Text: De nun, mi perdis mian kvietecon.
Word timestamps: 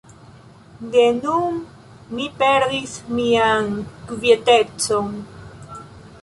De 0.93 1.03
nun, 1.17 1.59
mi 2.15 2.25
perdis 2.39 2.97
mian 3.19 3.69
kvietecon. 4.13 5.13